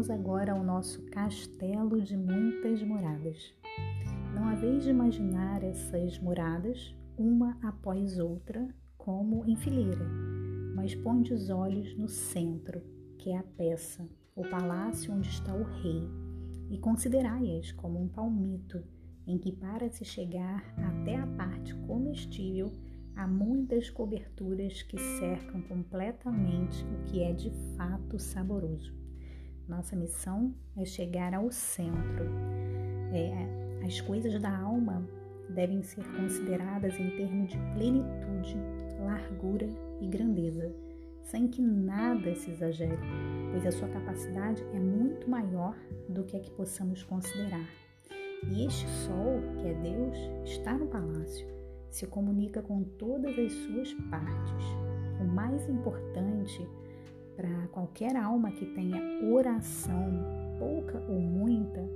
Vamos 0.00 0.08
agora 0.08 0.52
ao 0.52 0.64
nosso 0.64 1.02
castelo 1.10 2.00
de 2.00 2.16
muitas 2.16 2.82
moradas. 2.82 3.52
Não 4.34 4.48
há 4.48 4.54
vez 4.54 4.84
de 4.84 4.88
imaginar 4.88 5.62
essas 5.62 6.18
moradas, 6.18 6.96
uma 7.18 7.58
após 7.62 8.18
outra, 8.18 8.66
como 8.96 9.44
em 9.44 9.54
fileira, 9.54 10.06
mas 10.74 10.94
ponde 10.94 11.34
os 11.34 11.50
olhos 11.50 11.94
no 11.98 12.08
centro, 12.08 12.80
que 13.18 13.28
é 13.28 13.36
a 13.36 13.42
peça, 13.42 14.08
o 14.34 14.42
palácio 14.42 15.12
onde 15.12 15.28
está 15.28 15.54
o 15.54 15.64
rei, 15.64 16.08
e 16.70 16.78
considerai-as 16.78 17.70
como 17.72 18.00
um 18.00 18.08
palmito, 18.08 18.82
em 19.26 19.36
que 19.36 19.52
para 19.52 19.90
se 19.90 20.02
chegar 20.02 20.64
até 20.78 21.16
a 21.16 21.26
parte 21.26 21.74
comestível 21.86 22.72
há 23.14 23.28
muitas 23.28 23.90
coberturas 23.90 24.80
que 24.80 24.98
cercam 24.98 25.60
completamente 25.60 26.82
o 26.86 27.04
que 27.04 27.22
é 27.22 27.34
de 27.34 27.50
fato 27.76 28.18
saboroso. 28.18 29.09
Nossa 29.70 29.94
missão 29.94 30.52
é 30.76 30.84
chegar 30.84 31.32
ao 31.32 31.48
centro. 31.52 32.26
É, 33.12 33.86
as 33.86 34.00
coisas 34.00 34.40
da 34.42 34.54
alma 34.58 35.08
devem 35.48 35.80
ser 35.82 36.04
consideradas 36.16 36.98
em 36.98 37.08
termos 37.10 37.50
de 37.50 37.58
plenitude, 37.74 38.56
largura 38.98 39.68
e 40.00 40.08
grandeza, 40.08 40.74
sem 41.22 41.46
que 41.46 41.62
nada 41.62 42.34
se 42.34 42.50
exagere, 42.50 42.98
pois 43.52 43.64
a 43.64 43.70
sua 43.70 43.88
capacidade 43.88 44.60
é 44.74 44.78
muito 44.80 45.30
maior 45.30 45.76
do 46.08 46.24
que 46.24 46.36
a 46.36 46.40
que 46.40 46.50
possamos 46.50 47.04
considerar. 47.04 47.66
E 48.50 48.66
este 48.66 48.88
sol, 48.88 49.40
que 49.60 49.68
é 49.68 49.74
Deus, 49.74 50.18
está 50.44 50.76
no 50.76 50.88
palácio 50.88 51.60
se 51.90 52.06
comunica 52.06 52.62
com 52.62 52.84
todas 52.84 53.36
as 53.38 53.52
suas 53.52 53.92
partes. 54.10 54.64
O 55.20 55.24
mais 55.24 55.68
importante 55.68 56.66
para 57.36 57.68
qualquer 57.68 58.16
alma 58.16 58.50
que 58.52 58.66
tenha 58.66 59.00
oração, 59.32 60.10
pouca 60.58 61.02
ou 61.08 61.18
muita, 61.18 61.88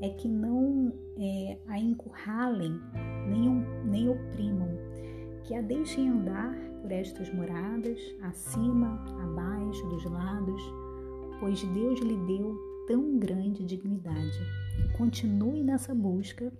é 0.00 0.10
que 0.10 0.28
não 0.28 0.92
é, 1.16 1.58
a 1.68 1.78
encurralem, 1.78 2.80
nem, 3.28 3.48
nem 3.84 4.08
oprimam, 4.08 4.68
que 5.44 5.54
a 5.54 5.62
deixem 5.62 6.08
andar 6.08 6.54
por 6.80 6.90
estas 6.90 7.32
moradas, 7.32 7.98
acima, 8.22 9.02
abaixo, 9.22 9.86
dos 9.88 10.04
lados, 10.04 10.62
pois 11.38 11.62
Deus 11.62 12.00
lhe 12.00 12.16
deu 12.26 12.56
tão 12.86 13.18
grande 13.18 13.64
dignidade. 13.64 14.38
Continue 14.96 15.62
nessa 15.62 15.94
busca. 15.94 16.52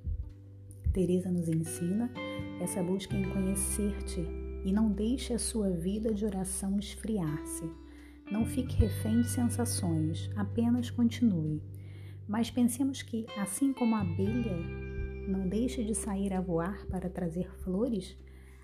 Teresa 0.92 1.30
nos 1.30 1.48
ensina 1.48 2.10
essa 2.60 2.82
busca 2.82 3.16
em 3.16 3.28
conhecer-te 3.30 4.20
e 4.64 4.72
não 4.72 4.90
deixe 4.90 5.32
a 5.32 5.38
sua 5.38 5.70
vida 5.70 6.14
de 6.14 6.24
oração 6.24 6.78
esfriar-se. 6.78 7.68
Não 8.32 8.46
fique 8.46 8.76
refém 8.76 9.20
de 9.20 9.28
sensações, 9.28 10.30
apenas 10.34 10.88
continue. 10.88 11.62
Mas 12.26 12.50
pensemos 12.50 13.02
que, 13.02 13.26
assim 13.36 13.74
como 13.74 13.94
a 13.94 14.00
abelha 14.00 14.56
não 15.28 15.46
deixa 15.46 15.84
de 15.84 15.94
sair 15.94 16.32
a 16.32 16.40
voar 16.40 16.86
para 16.86 17.10
trazer 17.10 17.50
flores, 17.58 18.16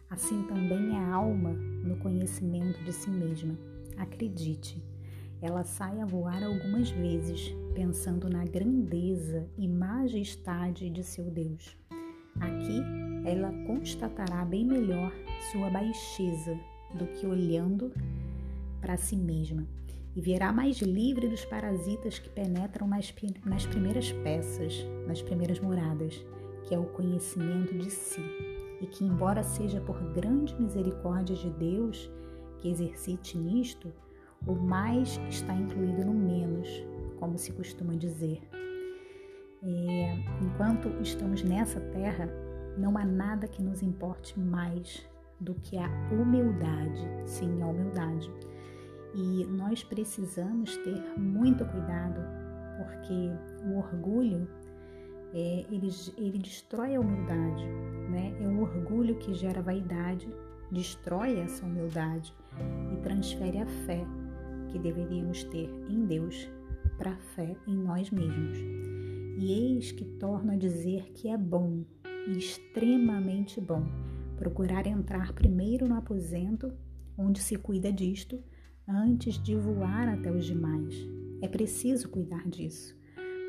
assim 0.08 0.42
também 0.44 0.96
é 0.96 0.98
a 0.98 1.12
alma 1.14 1.52
no 1.52 1.98
conhecimento 1.98 2.82
de 2.82 2.94
si 2.94 3.10
mesma. 3.10 3.58
Acredite, 3.98 4.82
ela 5.38 5.62
sai 5.64 6.00
a 6.00 6.06
voar 6.06 6.42
algumas 6.42 6.88
vezes, 6.88 7.54
pensando 7.74 8.30
na 8.30 8.46
grandeza 8.46 9.46
e 9.58 9.68
majestade 9.68 10.88
de 10.88 11.04
seu 11.04 11.30
Deus. 11.30 11.76
Aqui 12.40 12.82
ela 13.26 13.52
constatará 13.66 14.46
bem 14.46 14.64
melhor 14.64 15.12
sua 15.52 15.68
baixeza 15.68 16.58
do 16.94 17.06
que 17.08 17.26
olhando 17.26 17.92
para 18.80 18.96
si 18.96 19.16
mesma 19.16 19.66
e 20.18 20.20
verá 20.20 20.52
mais 20.52 20.78
livre 20.78 21.28
dos 21.28 21.44
parasitas 21.44 22.18
que 22.18 22.28
penetram 22.28 22.88
nas, 22.88 23.14
nas 23.44 23.66
primeiras 23.66 24.10
peças, 24.10 24.84
nas 25.06 25.22
primeiras 25.22 25.60
moradas, 25.60 26.24
que 26.64 26.74
é 26.74 26.78
o 26.78 26.86
conhecimento 26.86 27.72
de 27.78 27.88
si, 27.88 28.20
e 28.80 28.86
que, 28.86 29.04
embora 29.04 29.44
seja 29.44 29.80
por 29.80 29.96
grande 30.12 30.60
misericórdia 30.60 31.36
de 31.36 31.50
Deus 31.50 32.10
que 32.58 32.68
exercite 32.68 33.38
nisto, 33.38 33.92
o 34.46 34.54
mais 34.54 35.20
está 35.28 35.54
incluído 35.54 36.04
no 36.04 36.14
menos, 36.14 36.68
como 37.18 37.38
se 37.38 37.52
costuma 37.52 37.94
dizer. 37.94 38.40
É, 39.62 40.16
enquanto 40.42 40.88
estamos 41.00 41.42
nessa 41.42 41.80
terra, 41.80 42.28
não 42.76 42.96
há 42.96 43.04
nada 43.04 43.48
que 43.48 43.62
nos 43.62 43.82
importe 43.82 44.38
mais 44.38 45.08
do 45.40 45.54
que 45.54 45.76
a 45.78 45.88
humildade, 46.12 47.08
sim, 47.24 47.62
a 47.62 47.66
humildade. 47.66 48.30
E 49.18 49.44
nós 49.46 49.82
precisamos 49.82 50.76
ter 50.76 51.02
muito 51.18 51.64
cuidado, 51.64 52.20
porque 52.76 53.32
o 53.66 53.78
orgulho 53.78 54.48
é, 55.34 55.66
ele, 55.72 55.90
ele 56.16 56.38
destrói 56.38 56.94
a 56.94 57.00
humildade, 57.00 57.64
né? 58.10 58.32
É 58.40 58.46
o 58.46 58.60
orgulho 58.60 59.16
que 59.16 59.34
gera 59.34 59.60
vaidade, 59.60 60.28
destrói 60.70 61.36
essa 61.40 61.66
humildade 61.66 62.32
e 62.92 62.96
transfere 63.02 63.58
a 63.58 63.66
fé 63.66 64.06
que 64.68 64.78
deveríamos 64.78 65.42
ter 65.44 65.68
em 65.88 66.06
Deus 66.06 66.48
para 66.96 67.10
a 67.10 67.18
fé 67.34 67.56
em 67.66 67.76
nós 67.76 68.12
mesmos. 68.12 68.58
E 69.36 69.52
eis 69.52 69.90
que 69.90 70.04
torno 70.04 70.52
a 70.52 70.56
dizer 70.56 71.10
que 71.12 71.28
é 71.28 71.36
bom 71.36 71.82
extremamente 72.28 73.60
bom 73.60 73.84
procurar 74.36 74.86
entrar 74.86 75.32
primeiro 75.32 75.88
no 75.88 75.96
aposento 75.96 76.72
onde 77.16 77.40
se 77.40 77.56
cuida 77.56 77.92
disto 77.92 78.40
antes 78.88 79.34
de 79.42 79.54
voar 79.54 80.08
até 80.08 80.30
os 80.30 80.46
demais. 80.46 80.94
É 81.42 81.48
preciso 81.48 82.08
cuidar 82.08 82.48
disso, 82.48 82.96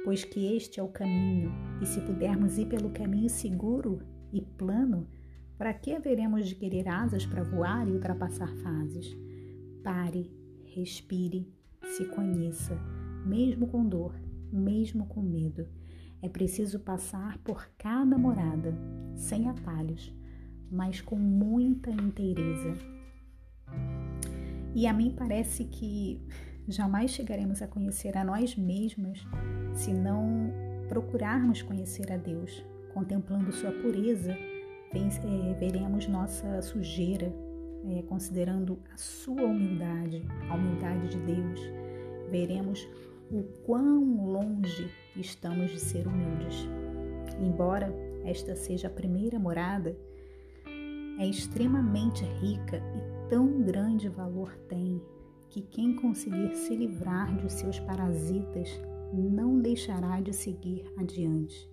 pois 0.04 0.24
que 0.24 0.56
este 0.56 0.80
é 0.80 0.84
o 0.84 0.90
caminho, 0.90 1.52
e 1.82 1.86
se 1.86 2.02
pudermos 2.02 2.58
ir 2.58 2.68
pelo 2.68 2.90
caminho 2.90 3.30
seguro 3.30 4.02
e 4.34 4.42
plano, 4.42 5.08
para 5.58 5.74
que 5.74 5.96
haveremos 5.96 6.48
de 6.48 6.56
querer 6.56 6.88
asas 6.88 7.26
para 7.26 7.44
voar 7.44 7.88
e 7.88 7.92
ultrapassar 7.92 8.54
fases? 8.58 9.16
Pare, 9.84 10.32
respire, 10.66 11.52
se 11.84 12.06
conheça, 12.06 12.78
mesmo 13.26 13.68
com 13.68 13.88
dor, 13.88 14.14
mesmo 14.52 15.06
com 15.08 15.22
medo 15.22 15.66
é 16.22 16.28
preciso 16.28 16.80
passar 16.80 17.38
por 17.40 17.70
cada 17.78 18.18
morada, 18.18 18.78
sem 19.16 19.48
atalhos, 19.50 20.14
mas 20.70 21.02
com 21.02 21.16
muita 21.16 21.90
inteireza. 21.90 22.74
E 24.76 24.88
a 24.88 24.94
mim 24.94 25.14
parece 25.18 25.66
que 25.66 26.22
jamais 26.68 27.12
chegaremos 27.12 27.62
a 27.62 27.68
conhecer 27.68 28.16
a 28.18 28.24
nós 28.24 28.56
mesmos 28.56 29.26
se 29.74 29.94
não 29.94 30.52
procurarmos 30.88 31.62
conhecer 31.62 32.12
a 32.12 32.18
Deus. 32.18 32.64
Contemplando 32.94 33.52
Sua 33.52 33.72
pureza, 33.72 34.36
é, 34.94 35.54
veremos 35.60 36.08
nossa 36.08 36.62
sujeira, 36.62 37.34
é, 37.86 38.02
considerando 38.04 38.80
a 38.94 38.98
Sua 38.98 39.44
humildade, 39.44 40.24
a 40.50 40.56
humildade 40.56 41.10
de 41.10 41.18
Deus. 41.20 41.60
Veremos 42.32 42.88
o 43.32 43.44
quão 43.66 44.26
longe 44.26 44.90
estamos 45.16 45.72
de 45.72 45.80
ser 45.80 46.08
humildes. 46.08 46.68
Embora 47.40 47.94
esta 48.26 48.56
seja 48.56 48.88
a 48.88 48.92
primeira 48.92 49.40
morada, 49.40 49.96
é 51.20 51.26
extremamente 51.26 52.24
rica 52.42 52.78
e 52.78 53.09
tão 53.30 53.62
grande 53.62 54.10
valor 54.10 54.56
tem 54.68 55.02
que 55.50 55.62
quem 55.62 55.96
conseguir 55.96 56.56
se 56.56 56.76
livrar 56.76 57.36
de 57.38 57.52
seus 57.52 57.80
parasitas 57.80 58.70
não 59.14 59.60
deixará 59.60 60.20
de 60.20 60.34
seguir 60.34 60.92
adiante. 60.98 61.70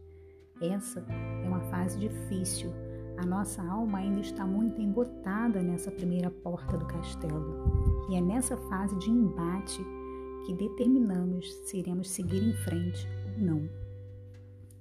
Essa 0.60 1.00
é 1.08 1.46
uma 1.46 1.60
fase 1.62 1.98
difícil. 1.98 2.70
A 3.18 3.26
nossa 3.26 3.62
alma 3.62 3.98
ainda 3.98 4.20
está 4.20 4.46
muito 4.46 4.80
embotada 4.80 5.62
nessa 5.62 5.90
primeira 5.90 6.30
porta 6.30 6.76
do 6.76 6.86
castelo. 6.86 8.06
E 8.10 8.16
é 8.16 8.20
nessa 8.20 8.56
fase 8.56 8.96
de 8.98 9.10
embate 9.10 9.82
que 10.44 10.54
determinamos 10.54 11.52
se 11.64 11.78
iremos 11.78 12.10
seguir 12.10 12.42
em 12.42 12.52
frente 12.52 13.06
ou 13.34 13.44
não. 13.44 13.68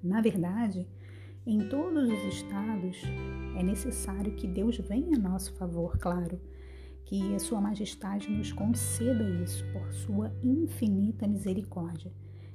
Na 0.03 0.21
verdade, 0.21 0.87
em 1.45 1.67
todos 1.69 2.09
os 2.09 2.23
estados 2.25 3.01
é 3.57 3.63
necessário 3.63 4.33
que 4.33 4.47
Deus 4.47 4.77
venha 4.77 5.17
a 5.17 5.19
nosso 5.19 5.53
favor, 5.53 5.97
claro, 5.97 6.39
que 7.05 7.35
a 7.35 7.39
Sua 7.39 7.61
Majestade 7.61 8.29
nos 8.29 8.51
conceda 8.51 9.23
isso 9.43 9.63
por 9.71 9.93
Sua 9.93 10.31
infinita 10.43 11.27
misericórdia. 11.27 12.11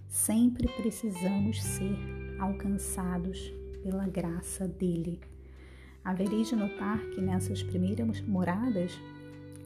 Sempre 0.08 0.68
precisamos 0.68 1.62
ser 1.62 1.96
alcançados 2.38 3.52
pela 3.82 4.06
graça 4.08 4.66
dele. 4.66 5.20
Havereis 6.04 6.48
de 6.48 6.56
notar 6.56 6.98
que 7.10 7.20
nessas 7.20 7.62
primeiras 7.62 8.20
moradas 8.22 8.98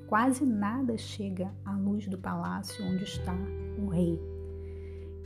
quase 0.07 0.45
nada 0.45 0.99
chega 0.99 1.51
à 1.65 1.75
luz 1.77 2.07
do 2.07 2.19
palácio 2.19 2.85
onde 2.85 3.05
está 3.05 3.35
o 3.79 3.87
rei. 3.87 4.21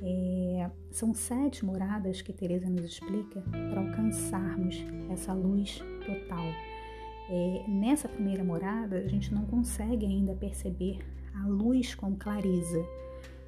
É, 0.01 0.71
são 0.93 1.13
sete 1.13 1.65
moradas 1.65 2.23
que 2.23 2.33
Teresa 2.33 2.71
nos 2.71 2.85
explica 2.85 3.41
para 3.41 3.81
alcançarmos 3.81 4.77
essa 5.11 5.33
luz 5.33 5.81
total. 6.07 6.47
É, 7.31 7.65
nessa 7.69 8.09
primeira 8.09 8.43
morada, 8.43 8.97
a 8.97 9.07
gente 9.07 9.35
não 9.35 9.45
consegue 9.45 10.07
ainda 10.07 10.35
perceber 10.35 10.99
a 11.35 11.47
luz 11.47 11.95
com 11.95 12.17
clareza, 12.17 12.83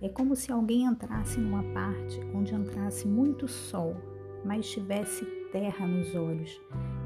É 0.03 0.09
como 0.09 0.35
se 0.35 0.51
alguém 0.51 0.85
entrasse 0.85 1.39
numa 1.39 1.63
parte 1.75 2.19
onde 2.35 2.55
entrasse 2.55 3.07
muito 3.07 3.47
sol, 3.47 3.95
mas 4.43 4.71
tivesse 4.71 5.27
terra 5.53 5.87
nos 5.87 6.15
olhos 6.15 6.59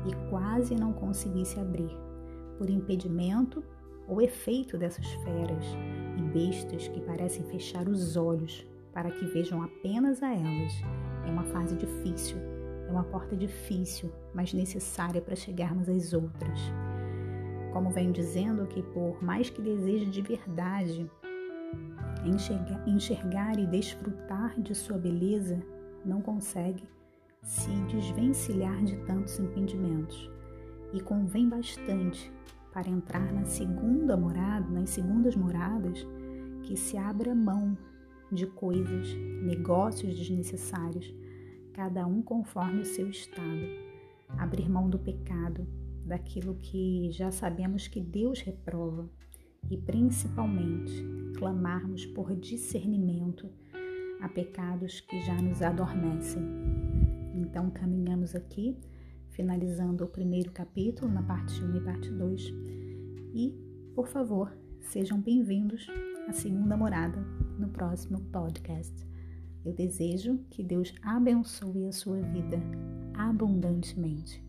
e 0.07 0.31
quase 0.31 0.77
não 0.77 0.93
conseguisse 0.93 1.59
abrir, 1.59 1.91
por 2.57 2.71
impedimento 2.71 3.65
ou 4.07 4.23
efeito 4.23 4.79
dessas 4.79 5.07
feras 5.25 5.65
e 6.17 6.23
bestas 6.23 6.87
que 6.87 7.01
parecem 7.01 7.45
fechar 7.47 7.89
os 7.89 8.17
olhos 8.17 8.65
para 8.93 9.11
que 9.11 9.25
vejam 9.25 9.61
apenas 9.61 10.23
a 10.23 10.33
elas. 10.33 10.73
É 11.27 11.31
uma 11.31 11.45
fase 11.45 11.75
difícil, 11.75 12.37
é 12.87 12.91
uma 12.91 13.05
porta 13.05 13.37
difícil, 13.37 14.13
mas 14.33 14.53
necessária 14.53 15.21
para 15.21 15.37
chegarmos 15.37 15.89
às 15.89 16.13
outras. 16.13 16.59
Como 17.73 17.91
venho 17.91 18.13
dizendo, 18.13 18.67
que 18.67 18.83
por 18.83 19.23
mais 19.23 19.51
que 19.51 19.61
deseje 19.61 20.07
de 20.07 20.23
verdade 20.23 21.11
enxergar, 22.25 22.89
enxergar 22.89 23.59
e 23.59 23.67
desfrutar 23.67 24.61
de 24.61 24.75
sua 24.75 24.99
beleza, 24.99 25.61
não 26.05 26.21
consegue 26.21 26.85
se 27.43 27.71
desvencilhar 27.87 28.83
de 28.85 28.97
tantos 29.05 29.39
impedimentos. 29.39 30.31
E 30.93 31.01
convém 31.01 31.49
bastante 31.49 32.33
para 32.73 32.89
entrar 32.89 33.33
na 33.33 33.45
segunda 33.45 34.17
morada, 34.17 34.69
nas 34.71 34.91
segundas 34.91 35.37
moradas, 35.37 36.07
que 36.63 36.77
se 36.77 36.97
abra 36.97 37.35
mão 37.35 37.77
de 38.33 38.47
coisas, 38.47 39.15
negócios 39.43 40.17
desnecessários, 40.17 41.15
cada 41.75 42.07
um 42.07 42.23
conforme 42.23 42.81
o 42.81 42.87
seu 42.87 43.11
estado. 43.11 43.67
Abrir 44.39 44.71
mão 44.71 44.89
do 44.89 44.99
pecado, 44.99 45.67
daquilo 46.07 46.55
que 46.57 47.11
já 47.11 47.31
sabemos 47.31 47.89
que 47.89 48.01
Deus 48.01 48.41
reprova 48.41 49.09
e 49.71 49.77
principalmente 49.77 51.05
clamarmos 51.37 52.07
por 52.07 52.35
discernimento 52.37 53.49
a 54.21 54.29
pecados 54.29 55.01
que 55.01 55.21
já 55.21 55.41
nos 55.41 55.63
adormecem. 55.63 56.43
Então 57.35 57.71
caminhamos 57.71 58.35
aqui, 58.35 58.79
finalizando 59.31 60.05
o 60.05 60.09
primeiro 60.09 60.53
capítulo 60.53 61.13
na 61.13 61.23
parte 61.23 61.63
1 61.63 61.77
e 61.77 61.81
parte 61.81 62.11
2. 62.11 62.55
E, 63.35 63.51
por 63.95 64.07
favor, 64.07 64.57
sejam 64.81 65.21
bem-vindos 65.21 65.87
à 66.29 66.33
segunda 66.33 66.77
morada 66.77 67.21
no 67.59 67.69
próximo 67.69 68.21
podcast. 68.31 69.14
Eu 69.65 69.73
desejo 69.73 70.39
que 70.51 70.63
Deus 70.63 70.93
abençoe 71.03 71.87
a 71.87 71.93
sua 71.93 72.21
vida 72.21 72.61
abundantemente. 73.15 74.45